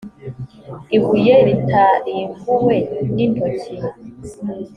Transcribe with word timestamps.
ibuye 0.95 1.35
ritarimbuwe 1.47 2.75
n 3.13 3.17
intoki 3.25 3.75